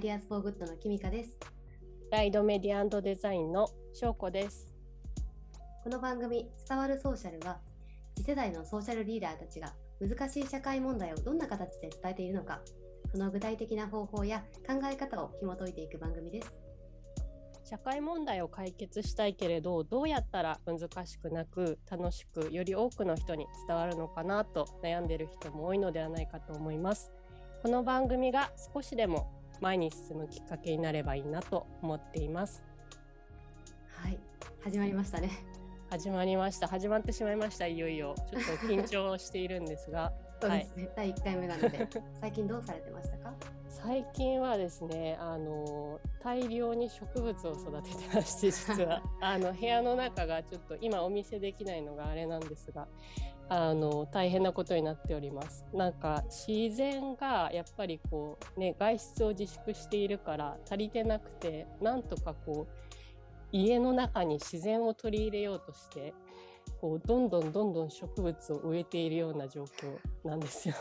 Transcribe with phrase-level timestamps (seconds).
[0.00, 1.36] IDEAS FOR GOOD のキミカです。
[2.10, 4.72] ライドメディアデザインの翔子です。
[5.84, 7.58] この番組伝わるソーシャルは
[8.16, 12.62] 次世代のソーシャルリーダーたちが難しい社会問題をどんな形で伝えているのか、
[13.12, 16.50] その具体的な方法や考え方を紐解いていく番組です。
[17.64, 27.12] 社会問題を解決したいけれどどうやったら難しくなく楽しくより多くの人に伝わるのかなと悩んでいる人も多いのではないかと思います。
[27.62, 32.64] この番組が少しでも前に進むきっかけになればいいなと思っています。
[33.94, 34.18] はい、
[34.64, 35.30] 始まりましたね。
[35.90, 36.68] 始まりました。
[36.68, 37.66] 始まってしまいました。
[37.66, 38.14] いよいよ。
[38.30, 41.88] ちょっと緊張しているんですが、 そうですね、第1回目なので、
[42.20, 43.34] 最近どうされてましたか？
[43.68, 52.88] 最近はですね、あの大量に植物を育ててまして、実は あの部屋の中がちょっと今お見せできないのがあれなんですが、
[53.50, 55.66] あの大変なことになっております。
[55.74, 62.74] なんか自然がやっぱりこうね外出を自粛しているから足りてなくて、なんとかこう
[63.52, 66.14] 家の中に自然を取り入れようとして。
[66.80, 70.74] こうどんどんどんどん植物を植えているような状況なんですよ。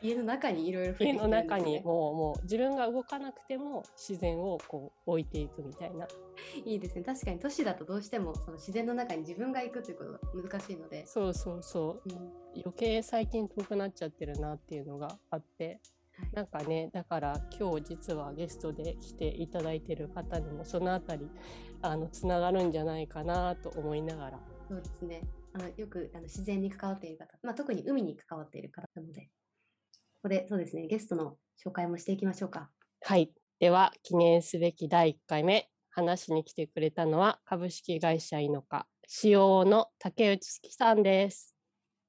[0.00, 6.06] 家の中にいろいろ家の中にもうもう自分が動かなくても自然をこう置いていくみたいな。
[6.64, 7.02] いいですね。
[7.02, 11.06] 確かに都市だとどうしてもその自然の中に自分が行くということが難しいので。
[11.06, 12.08] そうそうそう。
[12.08, 15.66] うん余計最近遠くなっちゃってるなっていうのがあって。
[15.66, 15.80] はい
[16.32, 21.30] なんかねだから今日実はゲストで来ていただいてる方にもそのあたり
[21.80, 25.22] あのつながるんじゃないかなと思いながらそうですね。
[25.54, 29.30] あのよくあの自然に関わっている方、まあ、特に海に関わっている方なので、
[30.18, 32.70] ここでそうですね、ゲストの紹介もしていきましょうか。
[33.02, 33.30] はい。
[33.60, 41.54] では、記念すべき第1回目、話に来てくれたのは、株式会社イノカ、COO の竹内月さんです。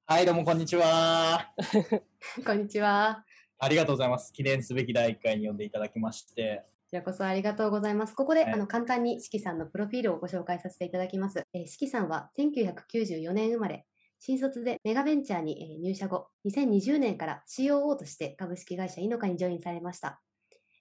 [0.06, 1.52] はい、どうもこんにちは。
[2.44, 3.24] こんにちは。
[3.60, 4.32] ありがとうございます。
[4.32, 6.64] 記念すべき第1回に呼んでいただきまして。
[6.66, 8.16] こちらこそありがとうございます。
[8.16, 11.44] ここで、はいあの簡単に四季さんのプロフィールをご紹介させていただきます。
[11.52, 13.86] えー、四季さんは1994年生まれ、
[14.22, 20.20] 新卒でメガベンチャーに入社後、2020年から COO として株式会社イノカにジョインされました。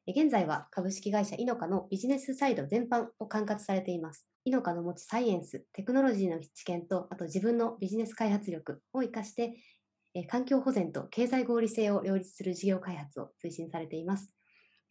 [0.08, 4.28] 現在は株式会社イノカのビジネスサイド全般を管轄されています。
[4.44, 9.54] イノカの持ちサイエンス、テクノロジーの知見と、あと自分のビジネス開発力を生かして、
[10.28, 14.34] 環境保全と経済合理性を両立する事業開発を推進されています。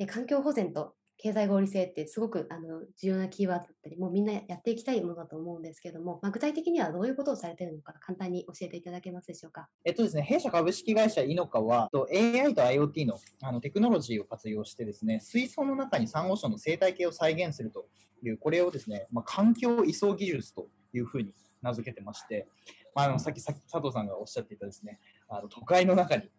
[0.07, 9.69] 環境保全と経済合理性ってすごくあの重要なキーワードだったり、もうみんなやっていきたいものだと思うんですけども、まあ、具体的にはどういうことをされているのか、簡単に教えていただけますでしょうか？
[9.85, 17.89] えっとですね、弊社株式会社イノカは、と AI と IoT のあのテクノロジーを活用してですね、水槽の中にサンゴ礁の生態系を再現すると
[18.23, 22.47] いう、これをですね、まあ、環境移送技術というふうに名付けてまして、
[22.95, 26.31] まあ、あのさっき佐藤さんがおっしゃっていたですね、あの都会の中に、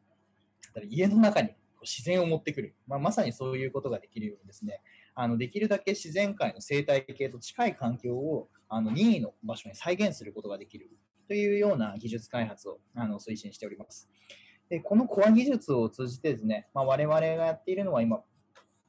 [0.89, 1.49] 家の中に
[1.81, 4.81] 自然を持ってくる、まあ、まさにそういうことができるようにですね、
[5.15, 10.89] あのできるだけ自然界の生態系と近い環境をあの任意の場所に再現することができる
[11.27, 14.09] というような技術開発をあの推進しております。
[14.69, 18.21] でこのコア技術を通じてですね、まあ、我々がやっているのは今、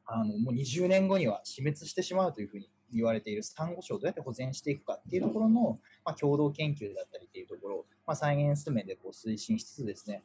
[0.07, 10.23] あのもう20年後には死滅してしまうというふうに言われているサンゴ礁をどうやって保全していくかっていうところの、まあ、共同研究だったりっていうところを、まあ、サイエンス面でこう推進しつつですね、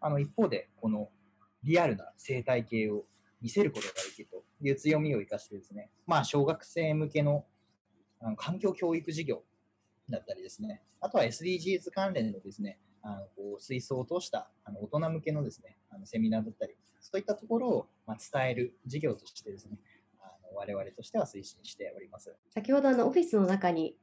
[0.00, 1.08] あの一方でこの
[1.62, 3.04] リアルな生態系を
[3.40, 7.44] 見せることができるという強みを生かしてですね、まあ、小学生向けの
[8.36, 9.42] 環境教育事業
[10.08, 19.78] だったりですね、あとは SDGs 関連のですね、あのこう水槽を通したあの大人向けのですね、あのセミナーだったり、そういったところを、ま、伝える事業としてですね、
[20.20, 22.34] あの我々としては推進しております。
[22.50, 23.96] 先ほどあのオフィスの中に、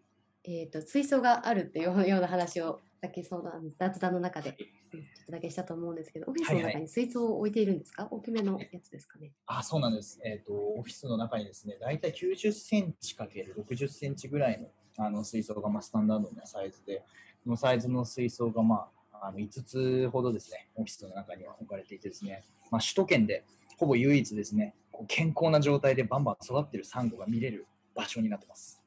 [0.43, 4.57] えー、と水槽があるっていうような話を、さっきその雑談の中で
[4.93, 9.31] うんちょっとだけしたと思うんですけど、オフィスの中に水槽を置いているんですか、大きめのやつですかね。
[9.45, 10.19] あ、そうなんです。
[10.23, 17.03] えっ、と、オフィスの中にですね、大体90センチ ×60 センチぐらいのあの水槽がまあスタンダードなサイズで、
[17.43, 23.43] このサイズの水槽がまあ、あの5つほどですね、オフィスの中には置かれていてですね、まあ、首都圏で
[23.77, 28.81] ほぼ唯一ですね、こう健康な状態でバンバン育っているサンゴが見れる場所になってます。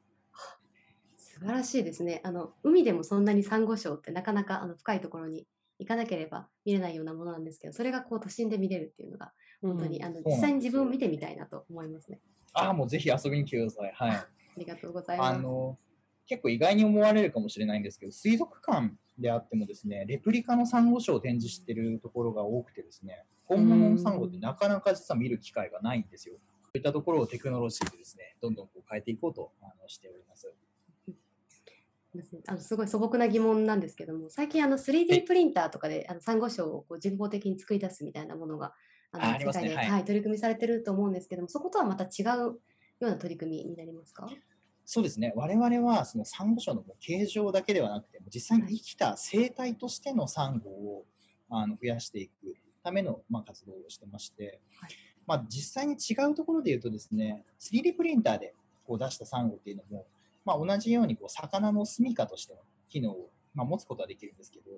[1.41, 2.21] 素晴らしいですね。
[2.23, 5.47] あの海でもそんなにサンゴ礁ってなかなかあの深いところに
[5.79, 12.19] 行かなければ見れないようなものなんですけど、それがこう都心で見れるっていうのが、本当に、あのそうなんですよ実際に自分を見てみたいなと思いますね。
[12.53, 13.91] ああ、もうぜひ遊びに来てください。
[13.91, 14.11] はい。
[14.11, 15.35] ありがとうございます。
[15.35, 15.77] あの
[16.27, 26.35] 結構意外に思われるかもしれないんですけど、水族館であってもですね、レプリカのサンゴ礁を展示しているところが多くてですね、本物のサンゴってなかなか実は見る機会がないんですよ。
[26.65, 30.53] そういったところをテクノロジーでですね、どんどんこう変えていこうとあのしております。
[32.47, 38.73] あのすごい素朴な疑問なんですけども、最近あの 3D プリンターとかであのサンゴ礁をこう人工的に作り出すみたいなものが
[39.13, 39.87] あああり世界で、ねはい。
[39.87, 42.57] はい、取り組みされてると思うんですけども、そことはまた違うよ
[43.01, 44.27] うな取り組みになりますか？
[44.85, 45.31] そうですね。
[45.35, 51.05] 我々はそのサンゴ礁の形状だけではなくて、実際に生きた生態としてのサンゴを
[51.49, 52.33] あの増やしていく
[52.83, 54.91] ための、まあ、活動をしてまして、はい。
[55.25, 58.53] まあ、実際に違うところで言うとですね、3D プリンターで
[58.85, 60.05] こう出したサンゴっていうのも、
[60.45, 62.59] まあ、同じようにこう魚の住処としての
[62.89, 64.71] 機能を、まあ、持つことはできるんですけど、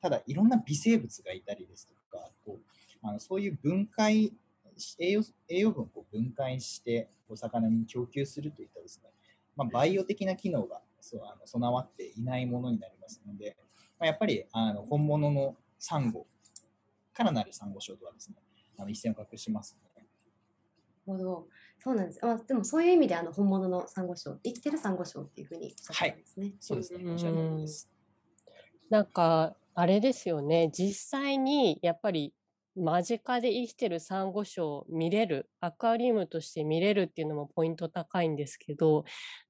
[0.00, 2.60] ただいろんな微生物がいたりですとか、こう
[3.02, 4.32] あのそういう分解
[4.76, 9.10] し栄養栄養分を分解してお魚に供給するといったですね、
[9.56, 13.56] まあ、バイオ的な機能がそうあの備わっていないものになりますので、
[13.98, 16.26] まあ、やっぱりあの本物のサンゴ
[17.12, 18.36] からなるサンゴ礁とはですね、
[18.78, 19.87] あの一線を画しますの
[21.12, 21.48] ほど。
[21.78, 22.24] そうなんです。
[22.24, 26.52] あでもそういう意味であの本物のサンゴ礁、生きてるサンゴ礁っていうふうにおっしゃってたんですね。
[26.60, 27.88] そうですね、うんおっしゃる通りです。
[28.90, 32.34] なんかあれですよね実際にやっぱり
[32.74, 39.04] 間近で生きてるサンゴ礁を見れるアクアリウムとして見れるっていうのもポイント高いんですけど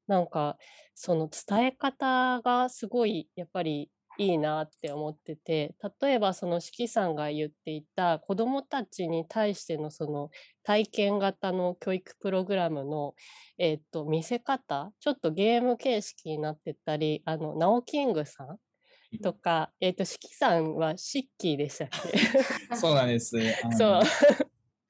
[0.06, 0.56] なんか
[0.94, 10.30] その伝え方がすごいやっぱりいいなって思ってて例えばその四季さんが言っていた子どもたちに対してのその
[10.64, 13.14] 体験型の教育プログラムの、
[13.58, 18.58] えっと見せ方ちょっとゲーム形式になってたりあのナオキングさん
[19.22, 21.88] とか、えっ、と、しきさんはシッキーでしたっ
[22.68, 22.76] け？
[22.76, 23.36] そうなんです。
[23.78, 24.02] そう。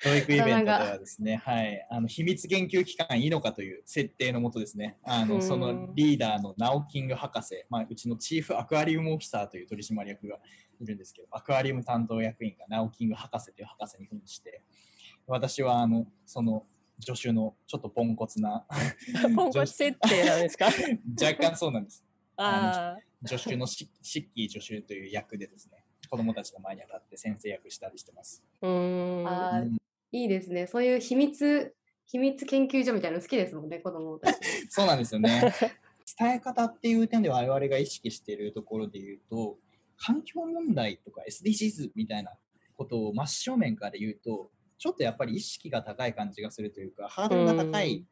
[0.00, 5.42] 教育イベントではですね、はい、あの秘密研究機関イノカという設定のもとですね、あのうん。
[5.42, 10.36] そのリーダーのナオキング博士、まあ、うちのチーフアクアリウムオフィサーという取締役が
[10.80, 14.62] いるんですけど、アクアリウム担当役員がナオキング博士という博士に扮して、
[15.26, 16.64] 私はあのその
[17.00, 18.64] 助手のちょっとポンコツな、
[19.34, 20.66] ポンコツ設定なんですか？
[21.20, 22.04] 若干そうなんです。
[22.36, 22.96] あ
[23.26, 28.44] 助手のシシッキー助手という役でですね、子供たちの前に当たって先生役したりしてます。
[28.62, 29.78] うん
[30.12, 30.66] いいですね。
[30.66, 31.74] そういう秘密、
[32.06, 34.38] 秘密研究所みたいなの好きですもんね、子供たち。
[34.70, 35.52] そうなんですよね。
[36.18, 39.58] 伝え方っていう点で我々が意識しているところで言うと、
[39.98, 42.32] 環境問題とか SDGs みたいな
[42.76, 48.06] ことを真正面から言うと、ちょっとやっぱり意識が高い感じがするというか、ハードルが高い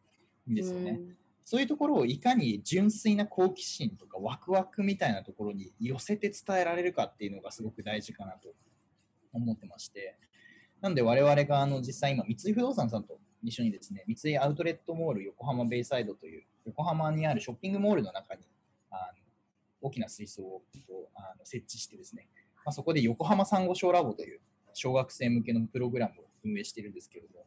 [0.51, 1.01] んですよね。
[1.43, 8.53] そういうところをいかに純粋な好奇心とかワクワクみたいなところに寄せて伝えられるかっていうのがすごく大事かなと
[9.33, 10.19] 思ってまして。
[10.81, 18.41] なんで我々があの実際今、三井不動産さんと一緒にですね、三井アウトレットモール横浜ベイサイドという横浜にあるショッピングモールの中に
[18.91, 19.01] あの
[19.81, 20.63] 大きな水槽を
[21.15, 22.29] あの設置してですね、
[22.65, 24.41] まあ、そこで横浜サンゴ礁ラボという
[24.75, 27.45] 小学生向けのプログラムを運営しているんですけれども、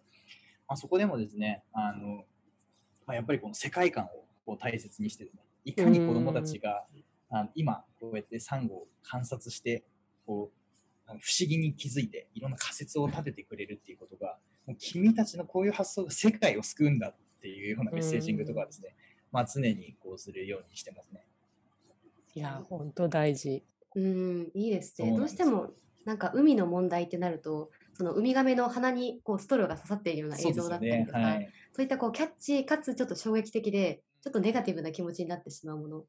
[0.67, 2.25] まあ、そこでもですね、あの
[3.05, 4.07] まあ、やっぱりこの世界観を
[4.45, 6.85] こう大切にしてですね、いかに子どもたちが
[7.29, 9.83] あの今こうやってサンゴを観察して
[10.25, 10.58] こう
[11.19, 18.95] 不思議に気づいていろんな仮説を立ててくれるっていうことがもう君たちのこういう発想が世界を救うんだっていうようなメッセージングとかですね、
[19.31, 21.23] まあ、常にこうするようにしてますね。
[22.35, 23.63] いや、本当大事。
[23.95, 25.17] うん、いいですね。
[25.17, 25.72] どうしても、
[26.05, 36.03] なんか海の問題ってなると、そのウミガメの鼻にこうストローが刺さっているような映像だったりとか、はい、そういったこうキャッチーかつちょっと衝撃的で、ちょっとネガティブな気持ちになってしまうもの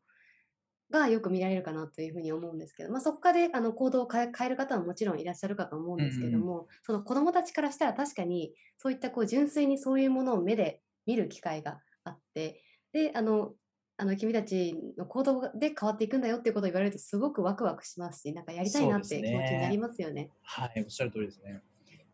[0.90, 13.52] がよく見られるかなというふうに思うんですけど、まあ、そこであの行動を変える方ももちろんいらっしゃるかと思うんですけども、その子どもたちからしたら確かにそういったこう純粋にそういうものを目で見る機会があって、で、あの、
[13.96, 20.30] あの君たちの行動で変わっていくんだよっていうことを言われるとすごくワクワクしますし、なんかやりたいなって気持ちになりますよね。
[20.42, 21.60] はい、おっしゃる通りですね。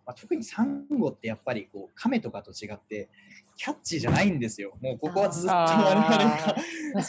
[0.06, 3.10] まあ、特にサンゴってやっぱりこう亀とかと違って
[3.56, 4.78] キャッチーじゃないんですよ。
[4.80, 6.56] もうここはずっと我々が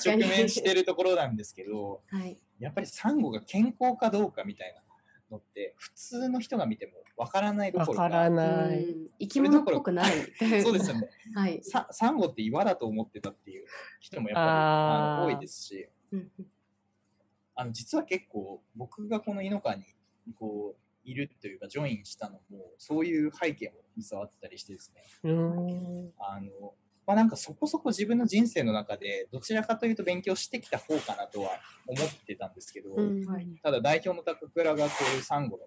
[0.04, 2.38] 直面しているところなんですけど、はい。
[2.60, 4.82] やっぱりサンゴが健康かどうかみたいな
[5.30, 8.80] のって普通の人が見てもわからないどわころからうない。
[8.80, 10.14] ん生き物っぽくない。
[10.64, 11.10] そうですよね。
[11.36, 11.60] はい。
[11.62, 13.66] ササンゴって岩だと思ってたっていう
[14.00, 16.32] 人もやっぱり多いですし、うん
[17.60, 19.84] あの実は結構僕がこの井の川に
[20.40, 26.12] こういるというかジョインしたのもそういう背景も実はあったりしてですねうーん。
[26.20, 26.74] あの、
[27.06, 31.52] まあ、なんかそこそこ自分の人生の中でどちらかというと勉強してきた方かなとは
[31.88, 35.64] 思ってたんですけど、うんはいただ代表の高倉がこういうサンゴの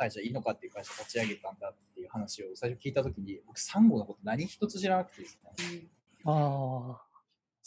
[0.00, 5.88] 会社、イノカっていう会社立ち上げたんだっていう話を最初聞いたときに、僕、サンゴのこと何一つ知らなくてですね、
[6.24, 7.09] ああ。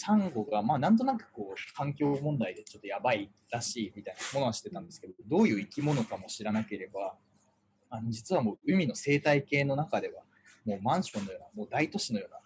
[0.03, 7.15] サンゴが、まあ、なんとなくこう、環境問題でちょっとやばいらしいみたいなものは知ってたんですけど、どういう生き物かも知らなければ、
[7.89, 10.23] あの実はもう海の生態系の中では、
[10.65, 12.37] もうマンションのような、もう大都市のような、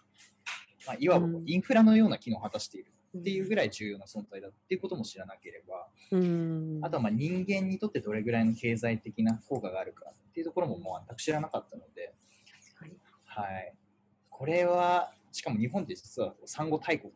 [0.86, 6.78] まあ、いわばインフラのような機能を果たしているっていうぐらい重要な存在だっていうことも知らなければ、うん。
[6.82, 12.14] あとはまあ人間にとってどれぐらいの経済的な効果があるかっていうところももう全く知らなかったので、
[13.24, 13.74] はい、
[14.30, 17.12] これは、しかも日本って実は産後大国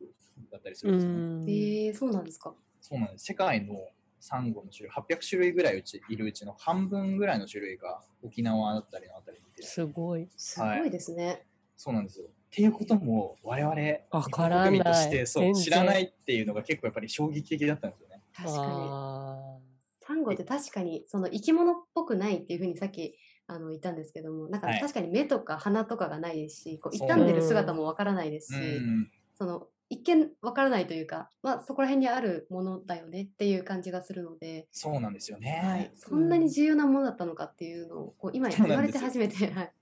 [0.51, 1.13] だったりするんですね。
[1.13, 2.55] うんえー、そうなんですか。
[2.81, 3.27] そうなんです。
[3.27, 3.75] 世界の
[4.21, 10.29] サンゴの種類、800種類ぐらいうちいるうちの半分ぐらいの種類が沖縄だったりのあたりにいて、すごい。
[10.37, 11.45] すごいですね。
[11.77, 12.27] そうなんですよ。
[12.27, 13.75] っていうことも我々
[14.11, 18.21] わからない日本国民としてそう知らないっていうのが結構やっぱり衝撃的だったんですよね。
[18.33, 18.67] 確かに。
[18.67, 19.59] あ
[20.01, 35.61] サンゴって確かにその生き物っぽくないっていうふうにさっきあの言ったんですけども、なんかはい確かに目とか鼻とかがないですし、こう傷んでる姿もわからないですし、うん、その一見わからないというか、まあそこら辺にあるものだよねっていう感じがするので、そうなんですよね。
[35.63, 39.73] はい、そんなに重要なものだったのかっていうのをこう今言われて初めて、 はい、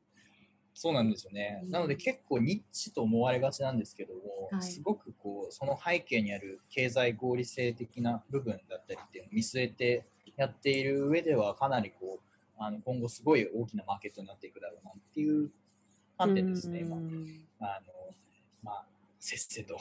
[0.74, 1.62] そうなんですよね。
[1.66, 4.62] なので結構ニッチと思われがちなんですけども、はい。
[4.62, 12.20] すごくこうその背景にある経済合理性的な部分だったりっていうのを見据えてやっている上ではかなりこう
[12.58, 15.50] あの今後すごい大きなマーケットになっていくだろうなっていうー
[16.18, 16.96] 観点ですね、今。
[16.96, 17.46] うん。
[17.60, 17.80] あのまあ、
[19.20, 19.78] せっせと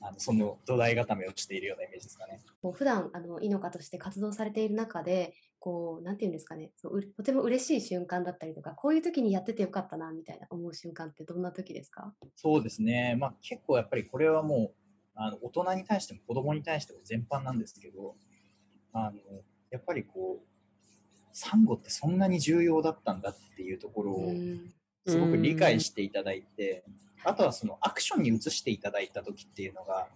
[0.00, 2.40] あのその土台固めをしているようなイメージですかね。
[2.62, 12.14] こう普段あのイノカとして活動されている中で、こうなんていうんですかね、そううとても嬉しい瞬間だったりとか、こういう時にやっててよかったなみたいな思う瞬間ってどんな時ですか？
[12.34, 14.74] そうですね、まあ、結構やっぱりこれはもう
[15.14, 18.14] あの大人に対しても子供に対しても全般なんですけど
[18.94, 19.18] あの
[19.70, 20.46] やっぱりこう
[21.32, 24.72] サンゴってそんなに重要だったんだっていうところをうん
[25.06, 26.84] すごく理解していただいて、
[27.24, 30.08] あとはそのアクションに移していただいた時っていうのが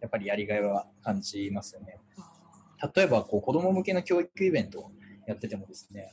[0.00, 1.98] やっぱりやりがいは感じますよね。
[2.94, 4.90] 例えばこう子ども向けの教育イベントを
[5.26, 6.12] やっててもですね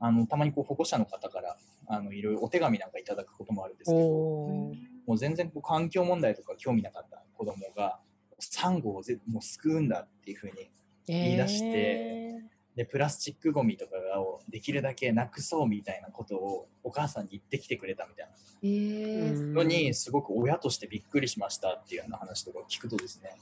[0.00, 1.56] あのたまにこう保護者の方から
[1.86, 4.74] あのいろいろお手紙なんかいただくこともあるんですけども
[5.08, 8.00] う全然こう環境問題とか興味なかった子供が
[8.38, 10.70] サンゴをぜもう救うんだっていうふうに
[11.06, 12.40] 言い出してえ
[12.76, 23.36] でプラスチックごみとかをできるだけなくそうみたいなことをお母さんに言ってきてくれたみたいなのにすごく親としてびっくりしましたっていうような話とかを聞くとですね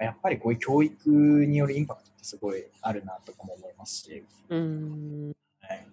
[0.00, 5.86] あやっぱりこういう教育によるインパクトってすごいあるなとかも思いますし、ーうんはい、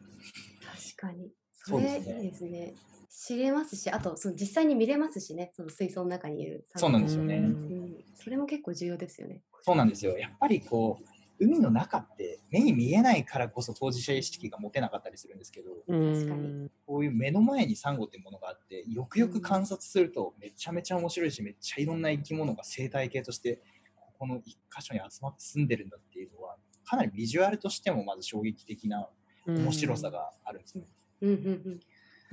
[0.96, 1.32] 確かに。
[1.54, 2.74] それですねいいですね。
[3.10, 6.68] 知れますし、あとその実際に見れますしね、その水槽の中にいる。
[6.76, 7.38] そうなんですよね。
[7.38, 9.42] うんうん、それも結構重要ですよね。
[9.64, 10.18] そうなんですよ。
[10.18, 11.06] やっぱりこう
[11.40, 23.62] 海の中って目に見えないからこそ当事者意識が持てなかったりするんですけど、うん確かにこういう目の前にサンゴっていうものがあって、よくよく観察するとめちゃめちゃ面白いし、めっちゃいろんな生き物が生態系として、
[23.96, 29.10] ここの一箇所に集まって住んでるんだっていうのは、かなりビジュアルとしてもまず衝撃的な
[29.48, 30.86] 面白さがあるんですね。
[31.22, 31.80] うんうんうん。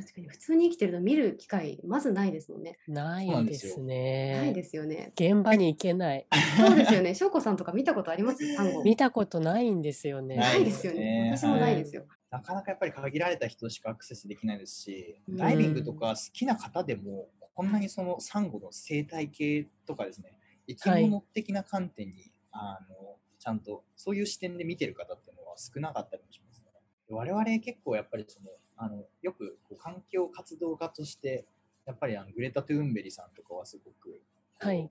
[0.02, 2.78] 確かに普通に生きてるの見る機会まずないですもんね。
[2.88, 4.36] ないでですね。
[4.36, 5.12] ないですよね。
[5.14, 6.26] 現場に行けない。
[6.56, 7.14] そうですよね。
[7.16, 8.54] 翔子さんとか見たことあります？
[8.54, 8.82] サンゴ。
[8.82, 10.36] 見たことないんですよね。
[10.36, 11.32] ないですよね。
[11.36, 12.06] 私もないですよ。
[12.30, 26.66] なかなかやっぱり限られた人しかアクセスできないですし、うんダイビングとか好きな方でも、こんなにそのサンゴの生態系とかですね、生き物的な観点に、あのちゃんとそういう視点で見てる方っていうのは少なかったりもしますね。
[27.08, 28.48] 我々結構やっぱりその
[28.82, 31.46] あのよくこう環境活動家として、
[31.86, 34.20] やっぱりあのグレタ・トゥーンベリさんとかはすごく、
[34.58, 34.90] はい。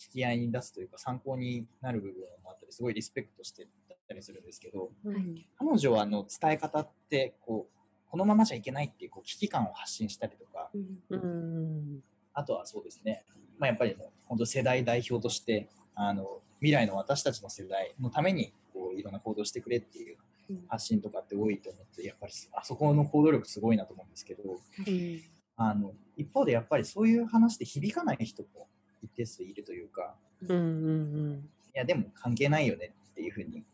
[0.00, 3.66] 引き合いに出すというか参考になる部分もあったり、すごいリスペクトして
[4.08, 10.70] たりするんですけど、うん彼女はあの伝え方ってこうこのままじゃいけないっていうこう危機感を発信したりとか
[11.10, 11.20] うん。
[11.20, 12.00] うん
[12.32, 13.24] あとはそうですね、
[13.58, 20.27] まあ、やっぱりもう本当世代代表としてあの未来の私たちの世代のためにこういろんな行動してくれっていううん
[20.68, 24.42] 発信とかって多いと思ってやっぱりあそこの行動力すごいなと思うんですけど
[24.86, 25.22] うん
[25.56, 28.68] あの一方でやっぱりそういう話で響かない人も
[29.02, 31.48] 一定数いるというかうんうん。
[31.74, 33.64] いやでも関係ないよねっていうふうに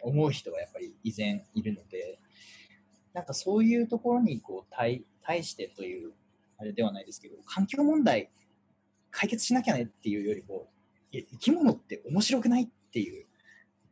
[0.00, 2.18] 思う人はやっぱり依然いるので
[3.14, 6.12] なんかそういうところにこう対対してという
[6.58, 8.30] あれではないですけど環境問題
[9.10, 10.68] 解決しなきゃねっていうよりも
[11.12, 13.26] いや生き物って面白くないっていう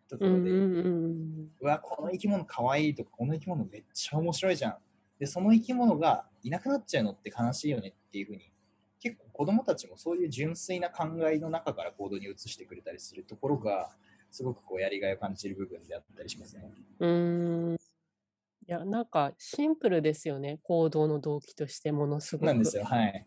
[0.08, 4.76] ところで、うんうんうんうわこの生き物かわいいとかこの生き物めっちゃ面白いじゃん
[5.18, 8.50] でその生き物がいなくなっちゃうのって悲しいよねっていうふうに
[9.00, 13.90] 結構子供たちもそういう純粋な考えの中から行動に移してくれたりするところが
[14.30, 16.70] すごくこうやりがいを感じる部分であったりしますね。
[17.00, 17.76] うん
[18.68, 22.84] いやなんかシンプルですよね行動の動機としてものすごくなんですよ。
[22.84, 23.26] はい。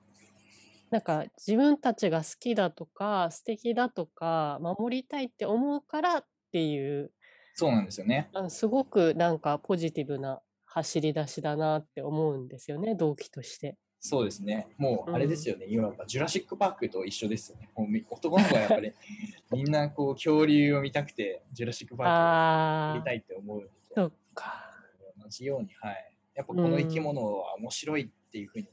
[0.89, 7.11] なんか自分たちが好きだとか素敵だとか守りたいって思うからっていう
[7.53, 8.29] そうなんですよね。
[8.33, 13.77] あのすごくなんかポジティブな走り出しだなって思うんですよね動機として。
[13.99, 14.67] そうですね。
[14.77, 15.65] もうあれですよね。
[15.65, 17.69] いわばジュラシック・パークと一緒ですよね。
[17.75, 18.93] もうみ男の子はやっぱり
[19.51, 24.73] みんなこう恐竜を見たくて、ジュラシック・パークをああやりたいって思うそっか。
[25.21, 26.13] 同じように、はい。
[26.33, 28.67] やっぱこの生き物は面白いっていうふうに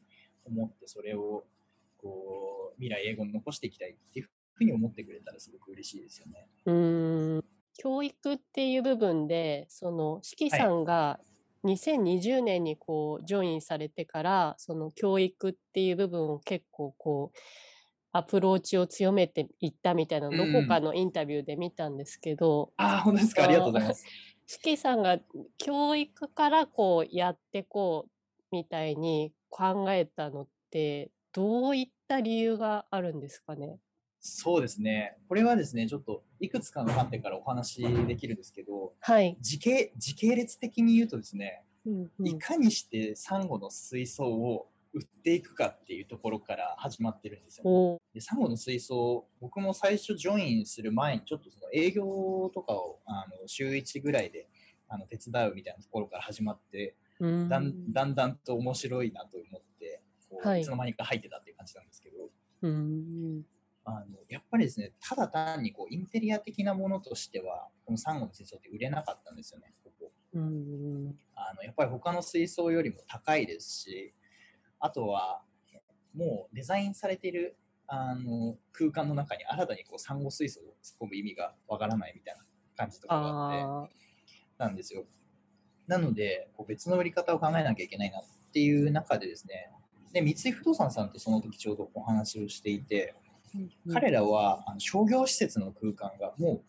[0.45, 1.45] 思って、それを
[1.97, 6.49] こう未来英語に残していきたいっていうふうに思ってくれたらすごく嬉しいですよね。
[6.67, 7.45] うーん
[7.79, 11.21] 教育っていう部分でその四季さんが
[11.65, 17.39] 2020年にこうジョインされてからその教育っていう部分を結構こう
[18.13, 23.45] アプローチを強めていったみたいなどこかのインタビューで見たんですけど、ああ、本当ですか？
[23.45, 24.07] ありがとうございます。
[24.47, 25.19] 四季さんが
[25.59, 28.11] 教育からこうやってこう
[28.53, 33.79] みたいに考えたのってどういった理由があるんですかね？
[34.27, 35.17] そうですね。
[35.29, 39.37] これはですね、ちょっといくつかの観点からお話しできるんですけど、はい。
[39.41, 47.99] 時系時系列的に言うとですね、うんうんいかにしてサンゴの水槽を売っていくかっていうところから始まってるんですよ、ね。
[48.15, 54.49] でサンゴの水槽、僕も最初ジョインする前に、ちょっとその営業とかをあの週1ぐらいで
[54.89, 62.17] あの手伝うみたいなところから始まって、うんだんだんだんと面白いなと思って、こうはいいつの間にか入ってたっていう感じなんですけど、
[62.63, 63.43] うん
[63.89, 70.11] あのやっぱりですね、ただ単にこうインテリア的なものとしては、このサンゴの水槽って売れなかったんですよね、ここ。
[70.33, 74.13] うんあのやっぱり他の水槽よりも高いですし、
[74.81, 75.41] あとは
[76.17, 82.45] もうデザインされているあの空間の中に新たにこうサンゴ水槽を突っ込む意味がわからないみたいな
[82.77, 83.95] 感じとかがあって、
[84.65, 85.05] あなんですよ。
[85.87, 89.71] なので、こう別の売り方を考えなきゃいけないなっていう中でですね、
[90.13, 93.26] で三井不動産さんとその時ちょうどお話をしていて、ー
[93.93, 96.63] 彼らはあの商業施設の空間がもう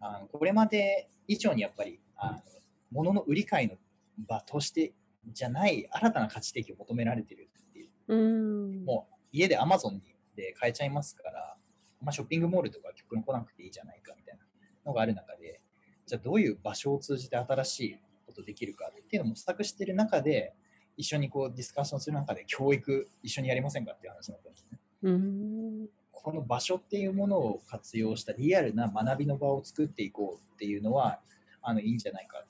[0.00, 2.42] あのこれまで以上にやっぱりあの
[2.90, 3.74] 物の売り買いの
[4.18, 4.92] 場として
[5.30, 7.88] じゃない新たな価値提供を求められているっていう。
[8.08, 8.84] うん。
[8.84, 10.00] もう家で Amazon
[10.36, 11.56] で買えちゃいますから、
[12.02, 14.42] まあ、ショッピングモールとか極論来なくていいじゃないかみたいな
[14.84, 15.60] のがある中で
[16.06, 20.54] じゃあどういう場所を通じて新しいことできるかっていうのを模索している中で
[20.96, 24.78] 一緒にこうディスカッションする中で教育一緒にやりませんかっていう話になったんですね。
[25.02, 25.88] うん
[26.22, 31.20] この場所っていうものを活用したリアルな学びの場を作っていこうっていうのは
[31.60, 32.46] あのいいんじゃないかっ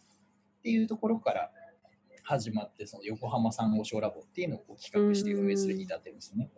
[0.63, 1.51] ていうところから
[2.23, 6.51] 始まってその横浜産後小ラボっていうのをう企画して運営するに至ってるんですね。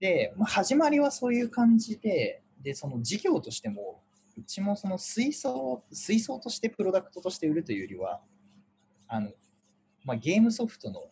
[0.00, 4.02] で、まあ、始まりはそういう感じででその事業としても
[4.36, 8.20] うちもその水槽水槽としてプロダクトとして売るというよりは
[9.06, 9.30] あの、
[10.04, 11.02] まあ、ゲームソフトの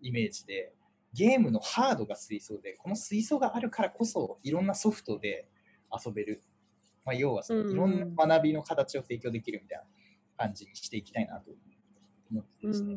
[0.00, 0.72] イメージで
[1.14, 5.48] ゲームのハードが水槽で、この水槽があるからこそ、いろんなソフトで
[6.04, 6.42] 遊べる。
[7.04, 9.84] まあ、要はその、うんいろんな学びの形を提供できるみたいな
[10.44, 11.50] 感じにしていきたいなと
[12.30, 12.96] 思ってですね。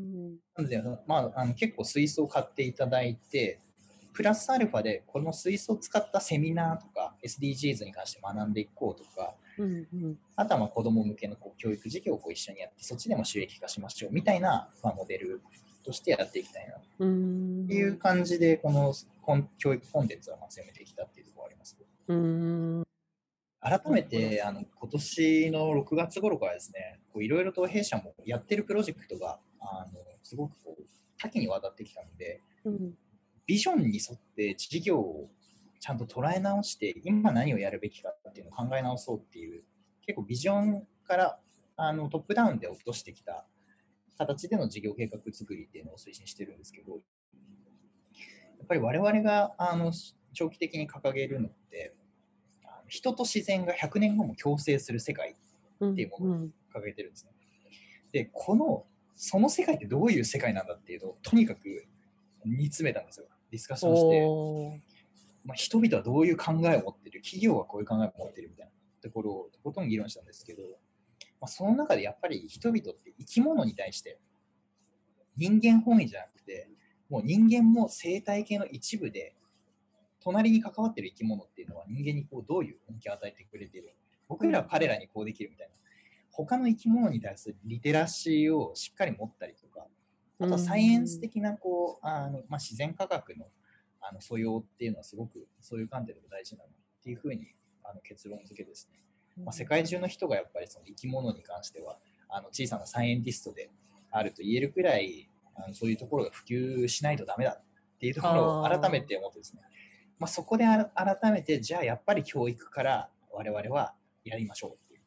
[0.56, 3.60] なので、まあ、あの結構水槽を買っていただいて、
[4.14, 15.42] プラスアルファでこの水槽を使ったセミナーとか SDGs に関して学んでいこうとか、うんうんあとはまあ子ども向けのこう教育事業をこう一緒にやって、そっちでも収益化しましょうみたいな、まあ、モデル
[15.88, 17.64] としてやっていきたいなうん。
[17.64, 18.94] っていう感じで、この
[19.58, 21.78] 教育コンテンツはまあ強めてきたっていうところがあります。
[22.08, 22.84] うん。
[23.62, 30.84] 改めて、あの今年の6月頃からですね、こういろいろと弊社もやってるプロジェクトが、あのすごくこう
[31.18, 32.94] 多岐にわたってきたので、うん。
[33.46, 35.30] ビジョンに沿って事業を
[35.80, 39.64] ちゃんと捉え直して、今何をやるべきかっていうのを考え直そうっていう、
[40.06, 41.40] 結構ビジョンから
[41.78, 43.46] あのトップダウンで落としてきた
[44.18, 46.98] 形での事業計画作りっていうのを推進してるんですけど、や
[48.64, 49.92] っぱり我々があの
[50.34, 51.96] 長期的に掲げるのって、
[52.88, 55.36] 人と自然が100年後も共生する世界
[55.80, 57.32] うんっていうものを掲げてるんですね。
[58.12, 61.86] で、この、その世界ってどういう世界なんだっていうのを、とにかく
[62.46, 63.28] 煮詰めたんですよ。
[63.52, 64.82] ディスカッションして、
[65.46, 70.64] まあ、人々はどういう考えを持ってる、企業はこういう考えを持ってるみたいなところをとことん議論したんですけど、
[71.40, 74.20] まあ、その中でやっぱり人々って生き物に対して
[75.38, 76.68] 人間本位じゃなくて、
[77.10, 79.36] もう人間も生態系の一部で、
[80.20, 83.96] 隣に関わってる生き物っていうのは人間にこうどういう恩恵を与えてくれている。
[84.28, 85.74] 僕らは彼らにこうできるみたいな。
[86.32, 89.86] 他の生き物に対するリテラシーをしっかり持ったりとか、
[90.40, 93.46] あとはサイエンス的なこうあの、まあ、自然科学の
[94.00, 97.48] あの素養っていうのはすごくそういう観点でも大事なのっていうふうに
[97.84, 99.00] あの結論付けですね。
[99.44, 101.98] まあ、世界中の人がやっぱりその生き物に関しては
[102.30, 103.70] あの小さなサイエンティストで
[104.12, 107.64] あると言えるくらいあのそういうところが普及しないとダメだっ
[108.00, 109.62] ていうところを改めて思ってですね、
[110.20, 115.02] まあ、そこで改めてじゃあやっぱり教育から我々はやりましょうっていう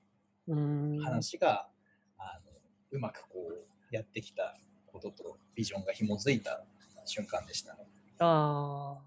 [0.48, 0.98] うん。
[1.00, 1.68] 話が、
[2.18, 2.52] あの
[2.90, 6.64] うまくこうやってきたこととビジョンが紐づいた
[7.04, 7.86] 瞬間でしたね。
[8.18, 9.02] ああ、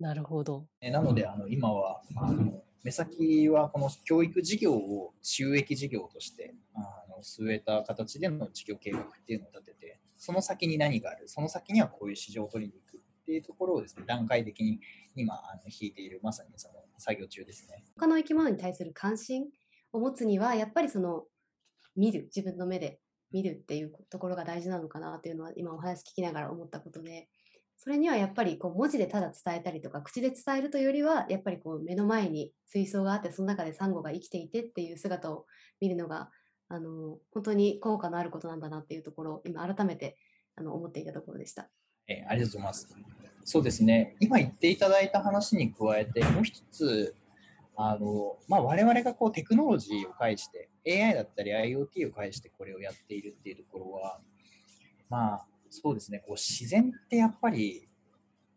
[0.00, 0.66] なるほど。
[0.80, 14.80] えなので、あの今はあの目先はこの教育事業を収益事業としてあの据えた形での事業計画っていうのを立てて、その先に何がある、その先にはこういう市場を取りに行くっていうところをですね、段階的に
[15.14, 17.84] 今あの引いている、まさにその作業中ですね。
[17.98, 19.46] 他の生き物に対する関心
[19.92, 21.24] を持つには、やっぱりその
[21.96, 23.00] 見る、自分の目で
[23.32, 27.28] 見るっていうところが大事なのかなっていうのは今お話聞きながら思ったことで、
[27.80, 35.46] それにはやっぱりこう文字でただ伝えたりとか口で伝えるというよりはやっぱりこう目の前に水槽があってその中でサンゴが生きていてっていう姿を
[35.80, 36.28] 見るのが
[36.68, 40.18] あの本当に効果のあることなんだなっていうところを今改めて
[40.56, 41.70] あの思っていたところでした。
[42.08, 42.88] えーありがとうございます。
[43.44, 47.14] そうですね、今言っていただいた話に加えて、もう一つ、
[47.76, 54.20] あのまあ、我々がこうテクノロジーを介して、AI だったり IoT を介してこれをやっているっていうところは、
[55.08, 57.88] まあ、そうですね、こう自然ってやっぱり、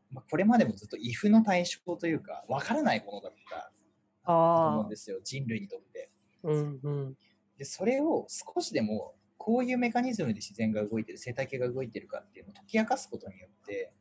[0.10, 3.72] まあ、これまでもずっと if の対象というか、分からないものだった
[4.26, 6.10] と思うんあですよ、人類にとって。
[6.44, 7.18] あ、うんうん。
[7.58, 13.92] でそれを少しでもこういうメカニズムで自然が動いてる生態系が動いてるかっていうのを解き明かすことによって、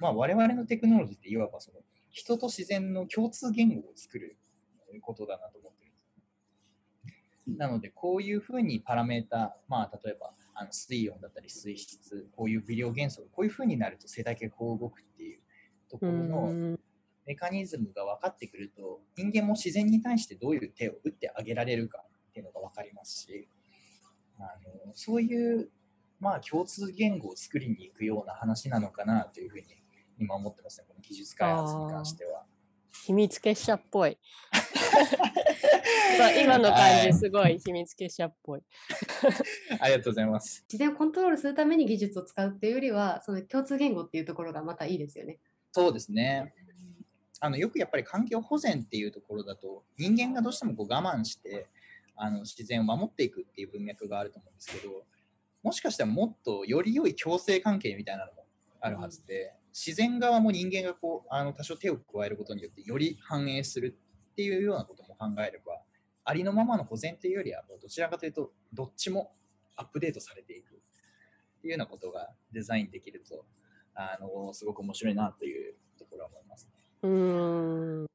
[0.00, 1.78] まあ、我々のテクノロジーっていわばその
[2.10, 4.36] 人と自然の共通言語を作る
[5.02, 7.58] ことだなと思ってるんです。
[7.58, 15.40] なのでこういうふうにパラメータ、まあ、例えばあの水温だったり水質こういう微量元素がこういうふうになると生態系がこう動くっていう
[15.88, 16.80] ところの、うん
[17.28, 23.46] メカニズムが分かってくると人間も自然に対してどういう手を打ってあげられるかっていうのが分かりますし
[24.38, 24.44] あ
[24.86, 25.68] のそういう、
[26.20, 29.64] まあ、共通言語を作りに行くような話なのかなというふうに
[30.18, 32.44] 今思ってますねこの技術開発に関しては。
[33.06, 34.18] 秘密結社っぽい。
[36.16, 38.62] 今今の感はいじすごい秘密結社っぽい。
[39.80, 40.64] ありがとうございます。
[40.68, 45.38] 自然をコントロールするために技術を使うっていうよりはその共通言語っていうところがまたいいですよね。
[45.72, 46.52] そうですね
[47.40, 51.68] あのよくやっぱり環境保全っていうところだと人間がどうしてもこう我慢して
[52.16, 55.04] あの自然を守っていくっていう文脈があると思うんですけど
[55.62, 58.44] もしかしたらもっとより良い共生関係みたいなのも
[58.80, 63.96] あるはずで、自然側も人間がこうあの多少手を加えることによってより反映する
[64.32, 65.80] っていうようなことも考えれば
[66.24, 69.32] ありのままの保全というよりはもうどちらかというとどっちも
[69.76, 70.78] アップデートされていくっ
[71.62, 73.44] ていうようなことがデザインできると
[73.94, 76.72] あのすごく面白いなというところは思いますね。
[77.02, 78.08] うーん。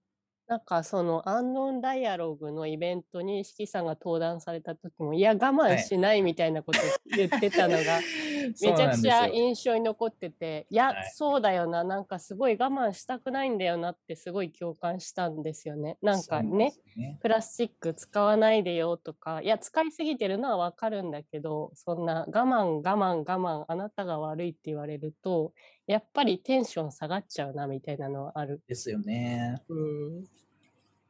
[0.48, 6.82] なんかそのアンノンダイアログのイベントに四季さんが登壇された時もいや我慢しないみたいなことを
[7.16, 8.02] 言ってたのが、
[8.62, 15.98] めちゃくちゃ印象に残ってていや、はいそうだよななんかすごい我慢したくないんだよなってすごい共感したんですよね。
[16.02, 17.18] なんかねね。
[17.22, 25.54] プラスチック使わないでよとかいや使いすぎてるのはわかるんだけどそんな我慢我慢我慢あなたが悪いって言われると
[25.88, 28.62] やっぱりテンション下がっちゃうなみたいなのはある。
[28.68, 29.62] ですよね。
[29.68, 30.24] うん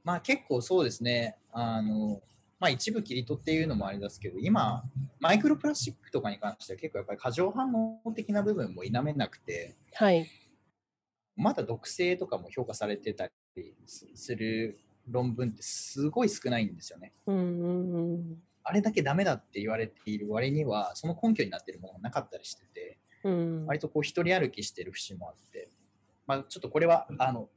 [0.03, 1.37] まあ結構そうですね。
[1.51, 2.21] あの、
[2.63, 4.85] まあ一部切り取っていうのもあれですけど、今、
[5.19, 10.25] マイクロプラスチックとかに関しては結構やっぱり過剰反応的な部分も否めなくて、はい。
[11.35, 17.11] まだ毒性とかも評価されてたりすする論文ってすごい少ないんですよね。
[17.25, 25.69] うんうんうんあれだけダメだって言われている割には、その根拠になっているものがなかったりしてて、うん割とこう一人歩きしてる節もあって、
[26.25, 27.49] まあ、ちょっとこれはあの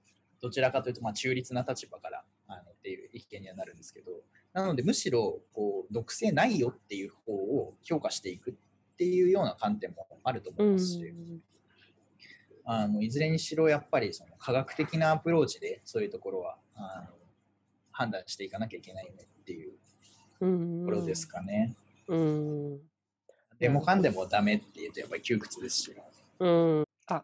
[0.42, 4.11] どちらかというとまあ中立な立場からあのっていう意見にはなるんですけど、
[4.57, 8.55] なのでむしろこう毒性ないよっていう方を評価していくっ
[8.97, 11.14] ていうような観点もあると思うんいますし、
[12.64, 17.16] あのいずれにしろやっぱりその科学的なアプローチでそういうところはあの
[17.92, 19.73] 判断していかなきゃいけないよねっていう
[20.40, 21.75] うんところですかね。
[22.09, 22.79] うん
[23.59, 25.95] でもかんでもダメっていうとやっぱり窮屈ですし。
[26.38, 27.23] うんあ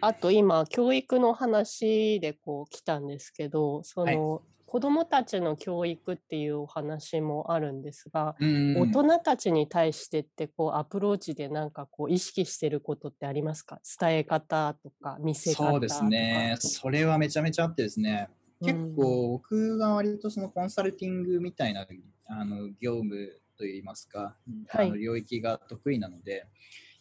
[0.00, 13.80] あと今教育の話でこう来たんですけどその、子どもたちの教育っていうお話もあるんですが、うん大人たちに対してってこうアプローチでなんかこう意識してることってありますか？
[13.98, 15.70] 伝え方とか見せ方とか。
[15.70, 16.56] そうですね。
[16.58, 18.28] それはめちゃめちゃあってですね。
[18.60, 21.86] 結構僕が割とそのコンサルティングみたいな
[22.26, 24.36] あの業務といいますか、
[24.68, 26.46] はいあの領域が得意なので、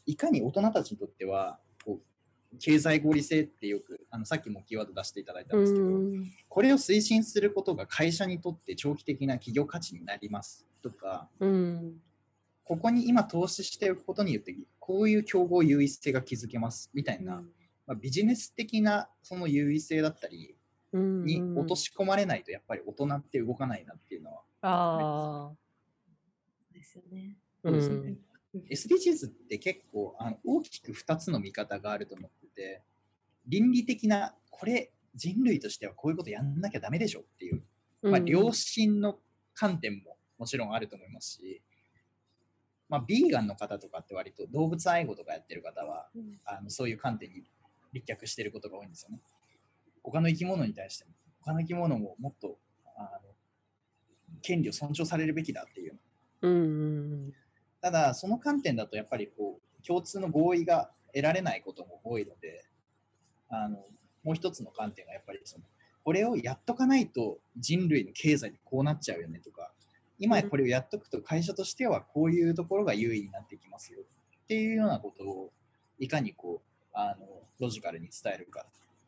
[0.06, 1.60] いかに大人たちにとっては
[2.60, 6.26] 経済合理性ってよくあのさっきもキーワード出していただいたんうですけど、ん。
[6.48, 12.02] これを推進することが会社にとって長期的な企業価値になりますとか、うん。
[12.64, 17.42] ここに今投資しておくことによってこういう競合優位性が築けますみたいな、
[17.86, 20.56] まあ、ビジネス的なその優位性だったり
[20.94, 25.56] うんに落とし込まれないとやっぱり大人って動かないなっていうのは、ああ
[26.74, 27.38] ですよね。
[27.64, 28.10] うそうですんね。
[28.10, 28.27] うん
[28.70, 32.82] SDGs って結構あの大きく2つの見方があると思ってて、
[33.48, 37.64] 倫理的な、これ人類としてはこういうことやんなきゃダメでしょっていう、
[38.02, 39.18] まあ、良心の
[39.54, 41.62] 観点ももちろんあると思いますし、
[42.90, 47.44] まあ、ビーガンの方とかって割と動物愛護とかやってる方は、うんあのそういう観点に
[47.94, 49.20] 立脚してることが多いんですよね。
[50.04, 52.58] 他の生き物に対しても、他の生き物ももっと
[52.96, 53.30] あの
[54.42, 55.98] 権利を尊重されるべきだっていう。
[56.42, 56.56] うんう
[57.28, 57.34] ん
[57.82, 62.66] ただ、その観点だとやっぱりこう共通の合意が得られないことも多いので、
[63.50, 63.78] あの
[64.24, 65.64] もう一つの観点がやっぱりその、
[66.04, 69.72] これをやっとかないと人類の経済でこうなっちゃうよねとか、
[70.20, 75.52] 今これをやっとくと会社としてはこういうところが優位になってきますよっていうようなことを
[76.00, 77.28] いかにこうあの
[77.60, 78.66] ロジカルに伝えるか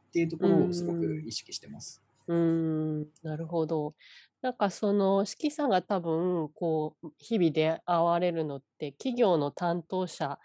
[0.10, 2.02] っていうところをすごく意識してます。
[2.28, 3.96] うん、なるほど。
[4.42, 10.40] なんかその、四季さんが多分、こう、日々出会われるのって、企業の担当者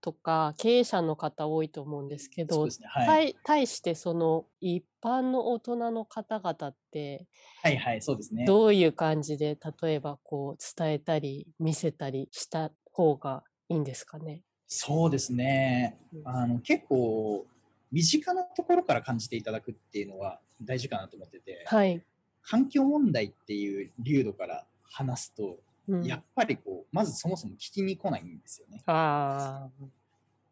[0.00, 2.72] とか、経営者の方多いと思うんですけど、ね。
[2.86, 3.06] はい。
[3.06, 7.26] 対対してその一般の大人の方々って
[7.62, 8.44] はいはい、そうですね。
[8.44, 14.42] どういう感じで例えばこう伝えたり見せたりした方がいいんですかね？
[14.66, 15.98] そうですね。
[16.12, 17.46] うんあの結構
[17.90, 22.04] 身近なところから感じていただくっていうのは大事かなと思ってて、はい。
[22.48, 28.82] 環境問題っていう流度から話すと、うんやっぱりこうまずそもそも聞きに来ないんですよね。
[28.84, 29.84] ああ。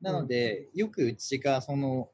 [0.01, 2.09] なので、よくうちがその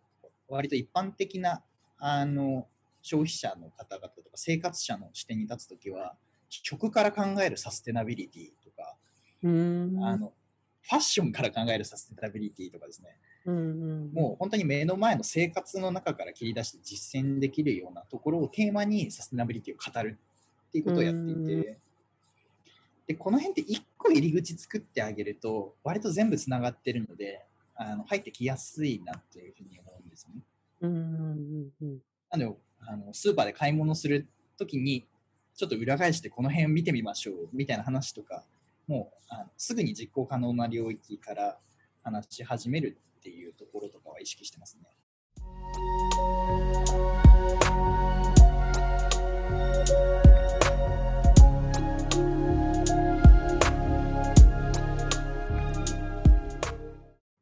[0.49, 1.63] 割と一般的な
[1.99, 2.67] あの
[3.01, 6.17] 消費者の方々とか生活者の視点に立つときは、
[6.49, 8.97] 食から考えるサステナビリティとか。
[9.45, 9.47] あ
[10.17, 10.33] の
[10.83, 20.19] ファッションから考えるサステナビリティとかですね、うんうん、もう本当に目の前の生活の中から切り出して実践できるようなところをテーマにサステナビリティを語る
[20.69, 21.79] っていうことをやっていて、
[23.09, 30.43] でこの辺って一個入り口作ってあげると割と全部つながってるのであの入ってきやすいなっていうふうに思うんですよね。
[30.83, 31.99] うんうんうんうん。
[32.31, 34.27] なのであのスーパーで買い物する
[34.59, 35.05] ときに
[35.55, 38.43] ちょっと裏返してこの辺を見てみましょうみたいな話とか
[38.89, 41.59] もうあのすぐに実行可能な領域から
[42.03, 44.89] 話し始めるっていうところとかは意識してますね。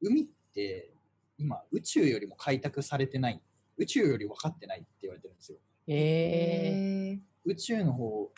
[0.03, 0.93] 海って
[1.39, 3.41] 今宇宙よりも開拓されてない
[3.79, 5.59] 宇宙より分かってないって言われてるんですよ。
[5.87, 8.31] えー宇宙の方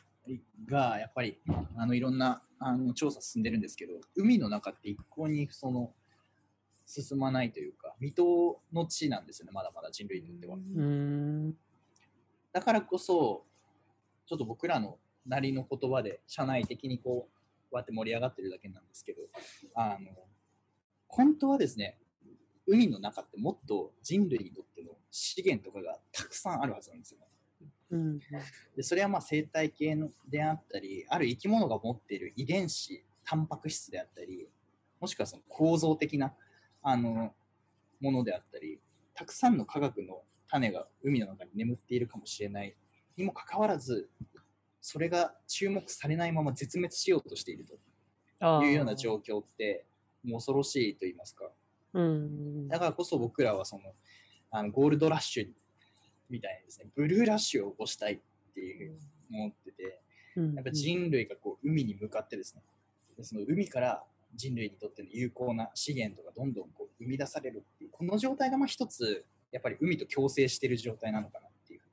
[0.64, 1.40] がやっぱり
[1.76, 5.92] あのいろんなあの調査進んでるんですけど海の中って一向にその
[7.00, 10.58] 進まないというか未踏の地なんですよねまだまだ人類にとっては。
[12.52, 13.44] だからこそ
[14.26, 17.32] ちょっと僕らのなりの言葉で社内的にこう
[17.70, 19.22] こうやって盛り上がってるだけなんですけど
[19.74, 20.10] あの
[21.08, 21.96] 本当はですね
[22.66, 27.26] 海の中ってもっと人類にとっての資源とかがたくさんあるはずなんですよね。
[27.90, 28.18] うん
[28.76, 34.48] でそれはまあ生態系のであったりある生き物が持っている遺伝子タンパク質であったり
[35.00, 36.32] もしくはその構造的な
[36.82, 37.32] あの
[38.00, 38.80] ものであったり
[39.14, 42.74] たくさんの科学の種が海の中に眠っているかもしれない
[43.16, 44.08] にもかかわらず
[44.80, 47.64] それが注目されないまま絶滅しようとしている
[48.40, 49.84] というような状況って
[50.24, 51.48] もう恐ろしいと言いますか。
[51.94, 52.68] うん。
[52.68, 53.82] だからこそ僕らはその
[54.50, 55.48] あのゴールドラッシュ
[56.28, 58.18] みたいにですねブルーラッシュを起こしたいっ
[58.54, 58.98] ていう
[59.32, 60.00] 思ってて
[60.36, 60.54] うん。
[60.54, 62.62] やっぱ人類がこう海に向かってですね、
[63.16, 64.02] でその海から
[64.34, 71.84] 人類にとっての有効な資源とかどんどんこう生み出されるっていう、この状態がまあ一つ、やっぱり海と共生している状態なのかなっていうふ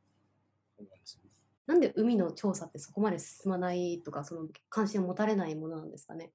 [0.79, 1.29] うに思うんですよね。
[1.67, 6.31] なんで海の調査ってそこまで進まないとか、その関心を持たれないものなんですかね。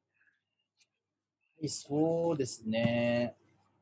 [1.66, 3.36] そうですね。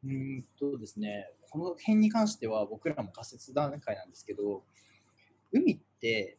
[0.05, 4.65] うーんとですね、この辺に関しては僕らも仮説段階なんですけど、
[5.51, 6.39] 海って、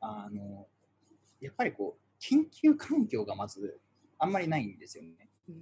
[0.00, 0.66] あの、
[1.40, 3.80] やっぱりこう、研究環境がまず
[4.18, 5.28] あんまりないんですよね。
[5.48, 5.56] うん。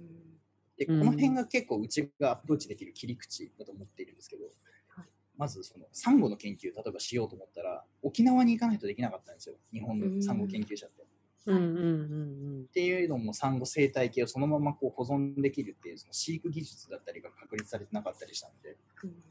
[0.77, 4.45] で、こうんの辺が結構うちがアプローチできる切り口だと思っているんですけど、
[4.87, 5.05] はい。
[5.37, 11.05] まずそのサンゴの研究、例えばしようと思ったら、沖縄に行かないとできなかったんですよ、日本のサンゴ研究者って。
[11.47, 19.23] っていうのもサンゴ生態系をそのままこう保存できるっていうその飼育技術だったりが確立されてなかったりしたので、うん。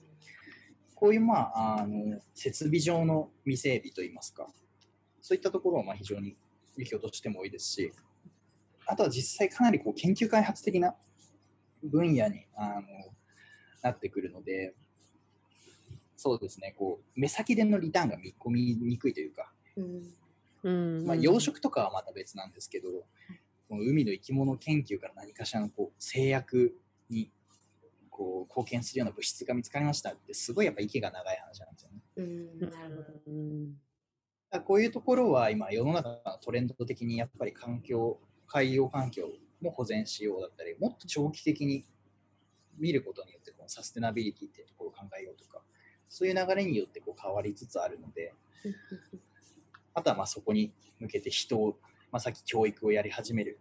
[0.94, 4.46] こういう、まあ、あの設備上の未整備といいますか、
[5.20, 6.36] そういったところはまあ非常に
[6.76, 7.92] 影響としても多いですし、
[8.86, 10.94] あとは実際かなりこう研究開発的な
[11.82, 12.82] 分野にあの
[13.82, 14.74] なってくるので、
[16.16, 19.84] そうですね、こう目先でのリターンが見込みにくいというか、うん
[20.62, 22.88] うんうんまあ、養殖とかはまた別なんですけど、
[23.68, 26.74] この海の生き物研究から何かしらのこう制約
[27.10, 27.30] に
[28.08, 32.00] こう貢献するような物質が見つかりましたってすごいやっぱ息が長い話なんですよね。
[32.16, 33.20] うん、なるほど。
[33.26, 33.66] うん
[34.50, 39.28] だからこういうところは今世の中のトレンド的にやっぱり環境海洋環境
[39.60, 41.84] も保全しようだったりもっと長期的に
[42.78, 45.62] 見ることによってこのサステナビリティっていうところを考えようとか
[46.08, 48.32] そういう流れによってこう変わりつつあるので
[49.94, 51.76] あとはまあそこに向けて人を、
[52.10, 53.58] まあ、さっき教育をやり始める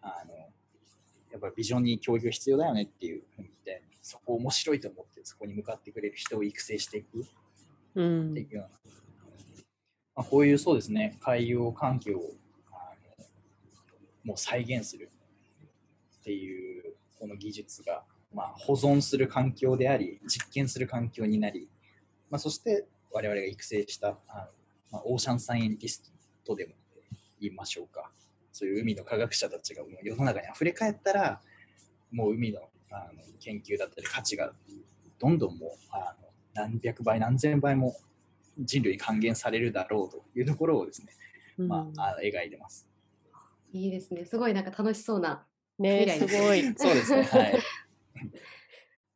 [0.00, 0.34] あの
[1.30, 7.26] やっぱりビジョンに教育が必要だよねっていうふうに言ってそこ面白いと思ってそこに向かってくれる人を育成していく
[7.94, 8.68] うんっていうような、
[10.16, 12.32] まあ、こういうそうですね海洋環境を
[14.28, 15.10] もう再現する
[16.20, 18.02] っていうこの技術が、
[18.34, 21.66] まあ、保存する環境であり実験する環境になり、
[22.30, 24.18] まあ、そして我々が育成したあの、
[24.92, 26.12] まあ、オーシャンサイエンティス
[26.46, 26.72] トでも
[27.40, 28.10] 言いましょうか
[28.52, 31.40] そういう海の科学者たちがもう世の中に溢れ返ったら
[32.12, 32.60] もう海の
[32.90, 34.52] あの研究だったり価値が
[35.18, 37.96] どんどんもうあの何百倍何千倍も
[38.58, 41.12] 人類に還元されるだろうというところをですね、
[41.56, 42.86] まあ、あ描いてます。
[43.72, 44.24] いいですね。
[44.24, 45.46] すごいなんか楽しそうな。
[45.78, 46.62] ね未来すごい。
[46.76, 47.22] そうですね。
[47.22, 47.58] はい。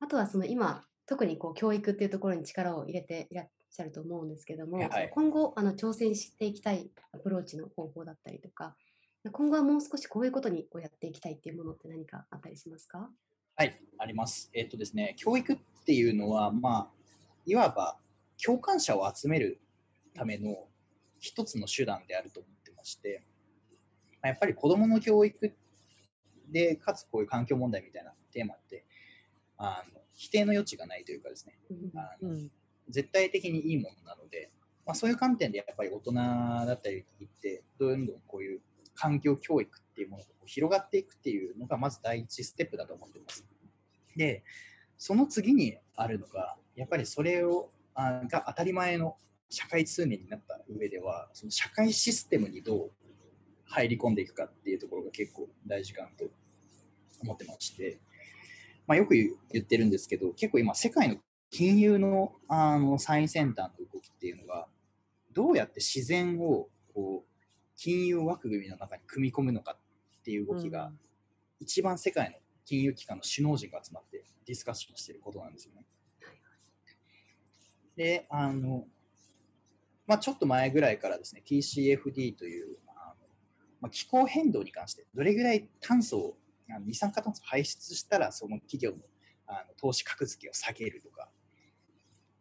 [0.00, 8.76] あとはその今、特にこう教育っていうところに力を入れていらっしゃると思うんですけども、はい今後あの挑戦していきたいアプローチの方法だったりとか、
[9.30, 13.10] 今後はもう少しこういうことにをやっていきたいっていうものって何かあったりしますか？
[13.54, 14.50] はい、あります。
[14.54, 16.90] えっ、とですね、教育っていうのは、まあ、
[17.44, 17.98] いわば
[18.42, 19.60] 共感者を集める
[20.14, 20.68] ための
[21.20, 23.31] 一つの手段であると思ってまして、ま
[24.22, 25.52] あやっぱり子どもの教育
[26.48, 28.84] で、かつこういう環境問題みたいなテーマって、
[29.58, 31.98] あの否定の余地がないというかですね、うん。
[31.98, 32.50] あのうん。
[32.88, 34.50] 絶対的にいいものなので、
[34.84, 38.60] まあ、そういう観点でやっぱり大人だったりってどんどんこういう
[38.94, 43.44] 環境教育っていうものが広がっていくっていうのがまず第一ステップだと思ってます。
[44.16, 44.42] で
[44.98, 49.16] その次にあるのがやっぱりそれをあが当たり前の
[49.48, 52.90] 社会通念になった上ではその社会システムにどう
[53.72, 56.26] 入り込んでいくかっていうところが結構大事かなと
[57.22, 57.98] 思ってまして、
[58.86, 61.16] まあ、よく言ってるんですけど結構今世界の
[61.50, 64.66] 金融のあの最先端の動きっていうのが
[65.32, 67.32] どうやって自然をこう
[67.76, 69.76] 金融枠組みの中に組み込むのか
[70.20, 70.92] っていう動きが、
[71.58, 75.84] 一番世界の金融機関の首脳陣が集まってディスカッションしていることなんですよね。
[77.96, 78.86] で、あの、
[80.06, 82.76] まあ、ちょっと前ぐらいからですね、TCFD という、
[83.82, 86.36] まあ、気候変動に関して、どれぐらい炭素を、
[86.70, 88.96] あの二酸化炭素を排出したら、その企業の
[89.48, 91.28] あの投資格付けを下げるとか、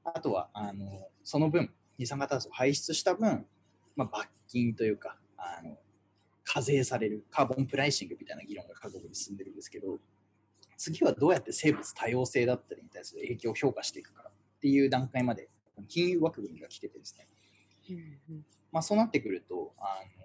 [0.04, 3.46] あとは、あのその分、二酸化炭素を排出した分、
[3.96, 5.78] まあ、罰金というか、あの
[6.44, 9.98] 課税されるカーボンプライシングみたいな議論が各国に進んでるんですけど、
[10.78, 15.50] 次はどうやって生物多様性だったりに対する影響を評価していくかっていう段階まで
[15.88, 17.28] 金融枠組みが来ててですね、
[18.72, 20.21] まあ、そうなってくるとあの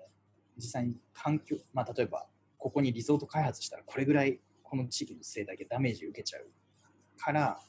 [0.56, 2.26] 実際に環境、まあ、例えば
[2.58, 6.46] ここにリゾート開発したらこれぐらいこの地域の生態系ダメージ受けちゃう
[7.18, 7.60] から、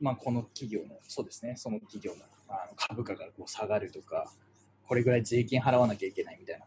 [0.00, 4.32] まあ、この企業のそうですねその企業のあの株価がこう下がるとか
[4.86, 6.64] これぐらい税金払わなきゃいけないみたいな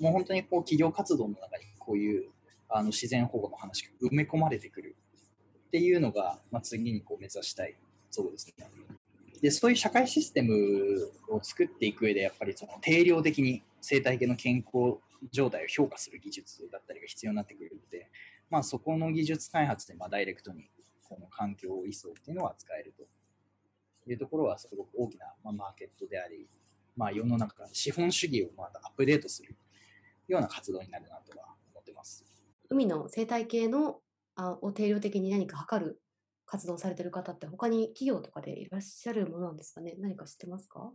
[0.00, 2.30] もう本当にこう企業活動の中にこういう
[2.70, 4.96] あの自然保護の話が埋め込まれてくる
[5.66, 7.76] っていうのが、まあ、次にこう目指したい
[8.10, 8.66] そうですね。
[9.42, 10.54] でそういう社会システム
[11.28, 14.98] を作っていく上でやっぱりその定量的に生態系の健康
[15.32, 18.08] 状態を評価する技術だったりが必要になってくるので、
[18.48, 20.70] まあ、そこの技術開発でまダイレクトに
[21.08, 26.46] この環境移送っていうのは使えるというところはすごく大きなまマーケットであり、
[26.96, 29.56] まあ、世の中資本主義をまたアップデートする
[30.28, 32.24] ような活動になるなとは思ってます。
[32.70, 33.98] 海の生態系の
[34.34, 36.01] あを定量的に何か測る
[36.52, 39.94] 活動をされてる方って他に企業とかでいらっしゃるものなんですかね？
[39.98, 40.90] 何か知ってますか？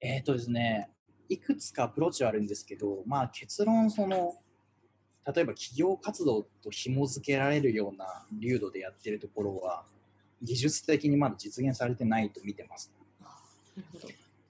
[0.00, 0.90] えっ、とですね、
[1.28, 4.34] いくつかアプローチはあるんですけど、まあ結論、その、
[5.24, 9.84] 例えば企業活動と紐付けられるような流度でやってるところは、
[10.42, 12.92] 技術的にまだ実現されてないと見てます。
[13.20, 13.28] な
[13.76, 14.08] るほど。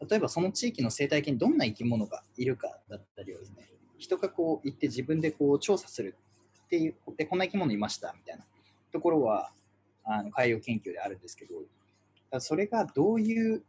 [0.08, 3.68] 例えばその地域の生態系にどんな生き物がいるかだったりをですね、
[3.98, 6.16] 人がこう行って自分でこう調査する
[6.64, 8.44] っていう、でこんな生き物いましたみたいな
[8.90, 9.52] ところは
[10.08, 13.62] あの海洋研究であるんですけど、それがどういう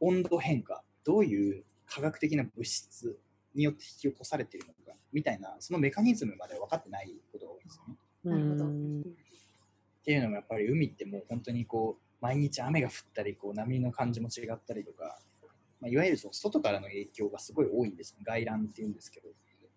[0.00, 3.18] 温度変化、どういう科学的な物質
[3.54, 7.96] によって引き起こされているのかみたいな、そのメカニズムまで分かってないことが多いんですよね。
[8.24, 8.64] なるほど。
[8.64, 15.18] うんっていうのもやっぱり海ってもう本当にこう毎日雨が降ったりこう波の感じも違ったりとか、
[15.80, 19.30] まあ、いわゆるその外からの影響がすごい多いんです外乱っていうんですけど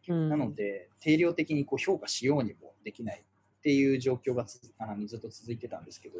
[0.09, 3.23] うんなので、定量的にこう評価しようにもできない
[3.67, 6.19] っていう状況がつあのずっと続いてたんですけど、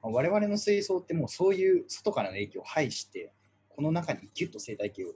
[0.00, 3.32] まあ我々の水槽ってもうそういう外からの影響を排して、
[3.68, 5.08] この中にギュッと生態系を。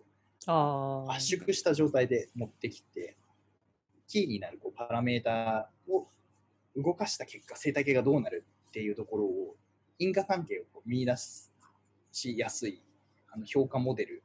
[1.08, 3.16] 圧縮した状態で持ってきて、
[4.08, 6.08] キーになるこうパラメーターを
[6.76, 9.54] 動かした結果、生態系がどうなるっていうところを、
[10.00, 11.14] 因果関係をこう見出
[12.10, 12.82] しやすい
[13.32, 14.22] あの評価モデル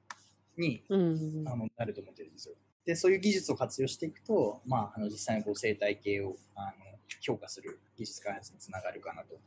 [0.57, 2.55] にうんあのなると思ってるんですよ。
[2.83, 9.39] で、そういう技術を活用していくと、まあ、あの実際にこう生態系をあの評価する技術開発につながるかなと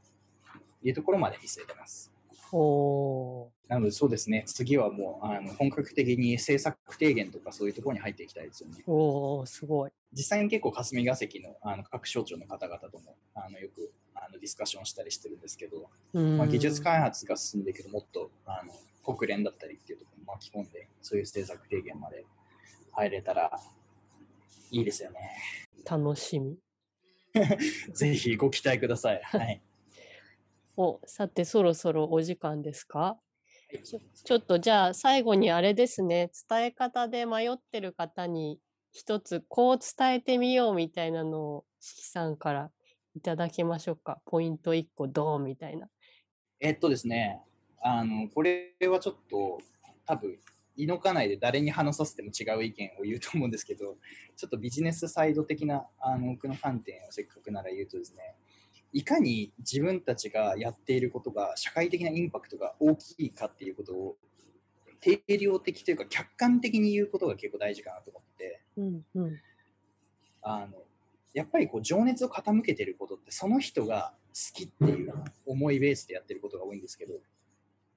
[0.82, 2.12] いうところまで見据えてます。
[2.52, 8.84] おーなので、そうですね、次はもうあの本格的に政策提言とかそういうところに入っていきたいですよね。
[8.86, 9.90] おーすごい。
[10.12, 18.72] 実際に結構霞が関のあの各省庁の方々ともあのよくあのディスカッションしたりしてるんですけど、うんまあ、技術開発が進んでいくともっとあの
[19.14, 22.24] 国連だったりっていうところも巻き込んでそういう政策提言まで
[22.92, 23.58] 入れたら
[24.70, 25.18] いいですよね。
[25.84, 26.56] 楽しみ。
[27.92, 29.20] ぜひご期待ください。
[29.22, 29.60] はい。
[30.76, 33.18] お、さてそろそろお時間ですか？
[33.82, 38.60] ちょちょっとじゃあ最後にあれですね、伝え方で迷ってる方に
[38.92, 42.70] 一つこう伝えてみようみたいなのをしきさんから
[43.16, 44.20] いただきましょうか。
[44.26, 45.90] ポイント1個ドーンみたいな。
[46.60, 47.40] えっとですね、
[47.80, 49.60] あのこれはちょっと
[50.06, 50.38] 多分、
[50.76, 53.96] 胃のかないで誰に話させても違う意見を言うと思うんですけど、
[54.36, 58.34] ちょっとビジネスサイド的なあの僕の観点をせっかくなら言うとですね、
[58.92, 64.16] いかに自分たちがやっていることが社会的なインパクトが大きいかっていうことを
[65.00, 69.40] 定量的というか客観的に言うことが結構大事かなと思って、うんうん。
[70.42, 70.84] あの
[71.32, 75.12] やっぱりこう情熱を傾けてることってその人が好きっていう
[75.46, 77.14] 思いベースでやってることが多いんですけど、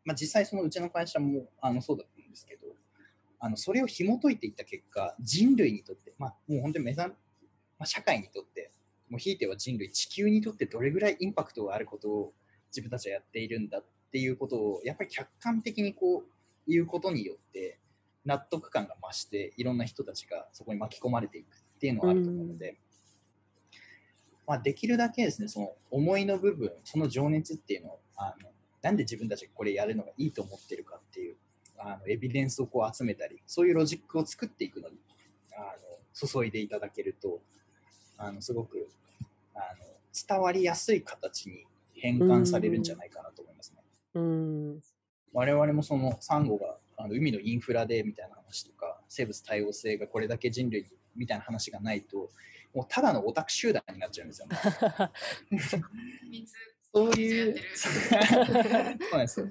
[0.03, 2.03] まあ、実際そのうちの会社もあのそうだ
[2.37, 2.67] ですけど
[3.39, 8.71] あのそれを紐解いていった結果人類にとって、まあ、もう本当に目覚、まあ、社会にとって
[9.09, 12.33] もうひいては人類地球にとってどれぐらいインパクトがあることを
[12.69, 17.79] 自分たちはやっているんだっていうことをやっぱり客観的にこう言うことによって
[18.25, 22.77] 納得感が増していろんな人たちがそこに巻き込まれていくっていうのはあると思うので、
[24.45, 28.49] まあ、できるだけですねその思いの部分その情熱っていうのをあの
[28.81, 31.37] なんで自分たちがこれやるのがいいと思ってるかっていう
[31.77, 34.95] あのエビデンスをこう集めたりそういうロジックを作っていくのに
[35.55, 37.39] あの注いでいただけると
[38.17, 38.87] あのすごく
[39.53, 39.63] あの
[40.27, 43.81] 伝わりやすい形に変換されるんじゃないかなと思いますね。
[44.15, 44.79] うん
[45.33, 52.31] 我々もそのサンゴがあの海のインフラでみたいな話とか生物多様性がこれだけ人類にみたいな話がないと
[52.73, 54.57] もうただのオタク集団になっちゃうんですよね。
[56.93, 57.93] そういう そう
[59.11, 59.47] なんですよ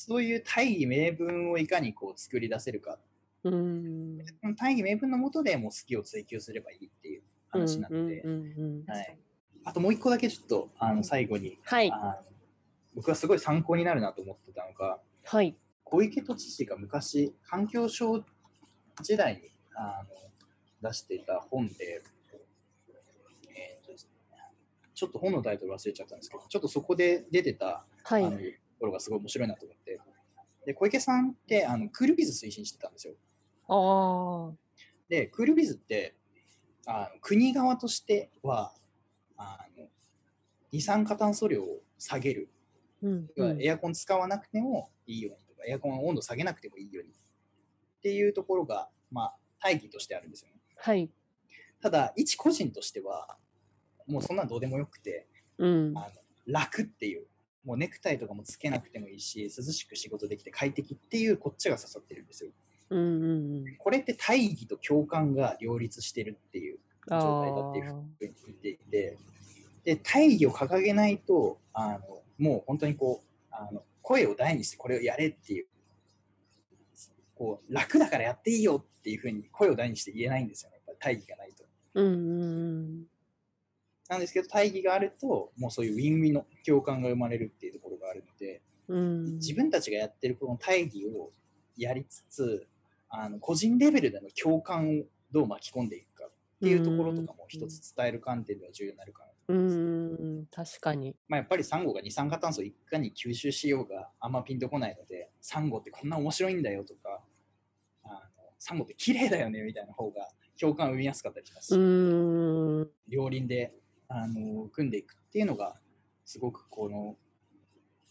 [0.00, 2.98] そういう大義名分をいかにこう作り出せるか。
[3.44, 4.18] うん。
[4.56, 8.24] 大義名分のもとでもう好きを追求すればいいっていう話なので、
[9.64, 11.92] あともう一個だけちょっとあの最後にはい。
[12.94, 15.54] 僕はすごい参考になるなと思ってたのがはい。
[15.84, 18.24] 小池都知事が昔環境省
[19.02, 19.42] 時代に
[19.74, 20.02] あ
[20.82, 21.74] の出していた本で、
[22.32, 24.00] えーとね
[24.94, 30.00] ちょっと本のタイトル忘れちゃったんですけどちょっとそこで出てたはいころがすごい面白いなと思って。
[30.66, 33.14] で小池さんってあのクールビズ推進してたんですよ。
[33.68, 34.54] ああ
[35.08, 36.16] でクールビズって
[36.86, 38.72] あの国側としては
[39.36, 39.86] あの
[40.72, 42.50] 二酸化炭素量を下げる。
[43.02, 43.28] うん
[43.60, 47.10] エアコン使わなくてもいいようにとか、エアコンの温度下げなくてもいいように。
[48.00, 50.54] っていうところが、まあ、大義としてあるんですよね。
[50.76, 51.10] はい。
[51.82, 53.36] ただ、一個人としては、
[54.06, 55.26] もうそんなんどうでもよくて、
[55.58, 55.92] うん。
[55.96, 56.06] あの
[56.46, 57.26] 楽っていう、
[57.64, 62.50] もうネクタイとかもつけなくてもいいし、涼しく仕事できて快適っていうこっちが刺さってるんですよ。
[62.90, 63.76] うんうんうん。
[63.78, 69.18] これって大義と共感が両立してるっていう状態だっていうふうに言っていて、
[69.84, 75.66] で大義を掲げないとあのもう本当にこうあの声を大にしてこれをやれっていう
[77.34, 80.76] こう楽だからやっていいよっていうふうに声を大にして言えないんですよね。
[80.86, 81.64] やっぱり大義がないと。
[81.94, 83.04] うんうん
[84.10, 89.34] なんですけど大義があるともうそういうウィンウィンの共感が生まれるっていうところがあるのでうん。
[89.36, 91.30] 自分たちがやってるこの大義を
[91.76, 92.66] やりつつ
[93.08, 95.02] あの個人レベルでの共感を
[95.32, 96.30] どう巻き込んでいくかっ
[96.60, 100.22] ていうところとかも一つ伝える観点では重要になるかなとう思います。
[100.22, 101.16] ん確かに。
[101.28, 107.20] まあ、やっぱりサンゴが二酸化炭素をいかに吸収しようがあんまピンとこないので、サンゴってこんな面白いんだよとか、
[108.04, 108.20] あの
[108.58, 110.28] サンゴって綺麗だよねみたいな方が
[110.60, 111.74] 共感を生みやすかったりします。
[113.08, 113.72] 両輪で
[114.12, 115.76] あの組んでいくっていうのが、
[116.24, 117.16] すごくこの、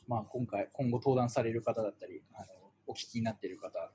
[0.07, 2.45] まあ、今回、今後登壇される方だったり、あの
[2.87, 3.91] お聞きになっている方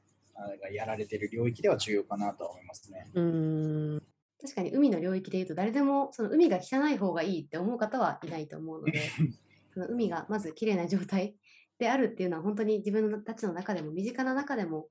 [0.61, 3.11] がやられている領域では重要かなとは思いますね。
[3.15, 4.03] うん
[4.41, 9.01] 確かに海の領域でいうと誰でもその海が汚い方がいいって思う方はいないと思うので
[9.73, 11.35] その海がまず綺麗な状態
[11.79, 14.89] であるっていうのは本当に自分たちの中でも身近な中でも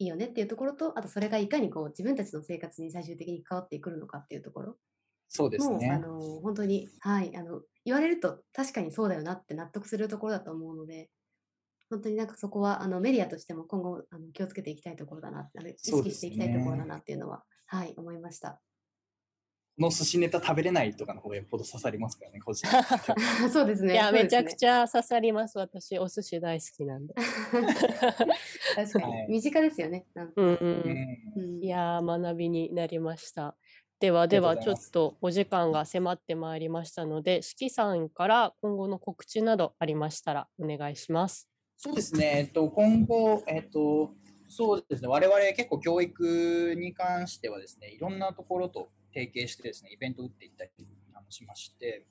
[0.00, 4.76] いいよねっていうところとあとそれがいかにこう自分たちの生活に最終的に関わってくるのかっていうところ
[5.28, 5.98] そうですもう、あね。
[5.98, 11.08] の本当に、はい、あの言われると確かにそうだよなって納得するところだと思うので
[11.90, 18.60] 本当になんかそこはあのメディアとしても今後あの気をつけていきたいところだなあの意識していきたいところだねなっていうのは、はい思いました。
[19.78, 22.66] この寿司ネタ食べれないとかの方がよっぽど刺さりますからね、個人
[23.52, 23.92] そうですね。
[23.92, 25.58] いや、ねめちゃくちゃ刺さります。
[25.58, 27.12] 私、お寿司大好きなんで。
[28.74, 30.06] 確かに、はい身近ですよね。
[30.14, 33.54] なんかうんうんうんうんいやー、学びになりました。
[33.98, 41.48] ではでは、ちょっとお時間が迫ってまいりましたので、しきさんから今後の告知などありましたらお願いします。
[41.78, 44.10] そうですね、えっと、今後、えっと、
[44.48, 50.70] そうですね、我々結構教育に関してはですね、いろんなところと提携してですね、イベントを打っていったり
[51.30, 52.04] しまして、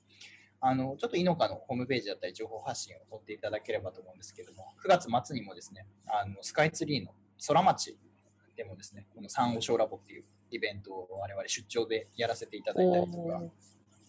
[0.60, 7.12] あのちょっとイノカのホームページだったり情報発信を取っていただければと思うんですけども、9月末にもですね、あのスカイツリーの
[7.46, 7.96] 空町
[8.56, 13.42] でもですね、このサンゴ礁ラボっていうイベントを我々出張でやらせていただいたりとか、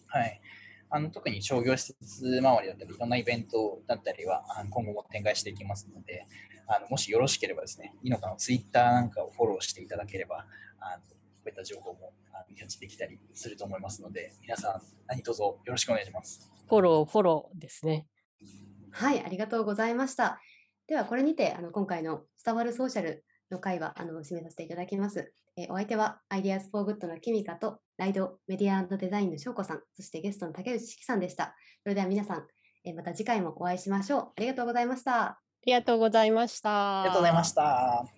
[0.07, 0.41] はい、
[0.89, 6.25] あの特に商業施設周りだったり、いろんなイベントだったりはあの今後も展開していきますので、
[6.67, 10.45] あのもしよろしければですね、イノカのツイッターなんかをフォローしていただければ、
[10.79, 11.15] あのこ
[11.45, 16.49] ういった情報もあのキャッチできたりすると思いますので、皆さん何卒よろしくお願いします。
[16.67, 18.07] フォロー、フォローですね。
[18.91, 20.41] はい、ありがとうございました。
[20.87, 25.33] では、これにてあの今回の伝わるソーシャルの会はあの締めさせていただきます。
[25.57, 31.55] えーお相手は Ideas for Good のキミカとライドメディアデザインの翔子さん、そしてゲストの竹内識さんでした。
[31.83, 32.47] それでは皆さん、
[32.85, 34.21] えーまた次回もお会いしましょう。
[34.21, 35.23] ありがとうございました。
[35.23, 37.01] ありがとうございました。
[37.01, 38.05] ありがとうございました。
[38.07, 38.16] た。